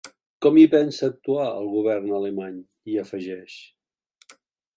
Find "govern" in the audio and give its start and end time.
1.75-2.15